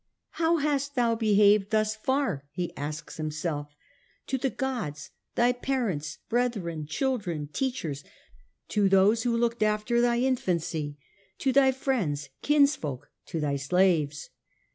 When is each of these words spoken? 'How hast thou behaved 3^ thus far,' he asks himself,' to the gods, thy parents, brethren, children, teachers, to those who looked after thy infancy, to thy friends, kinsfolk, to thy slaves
'How 0.41 0.57
hast 0.57 0.95
thou 0.95 1.13
behaved 1.13 1.67
3^ 1.67 1.69
thus 1.69 1.95
far,' 1.95 2.47
he 2.49 2.75
asks 2.75 3.17
himself,' 3.17 3.67
to 4.25 4.39
the 4.39 4.49
gods, 4.49 5.11
thy 5.35 5.53
parents, 5.53 6.17
brethren, 6.27 6.87
children, 6.87 7.47
teachers, 7.53 8.03
to 8.69 8.89
those 8.89 9.21
who 9.21 9.37
looked 9.37 9.61
after 9.61 10.01
thy 10.01 10.17
infancy, 10.17 10.97
to 11.37 11.53
thy 11.53 11.71
friends, 11.71 12.29
kinsfolk, 12.41 13.11
to 13.27 13.39
thy 13.39 13.57
slaves 13.57 14.31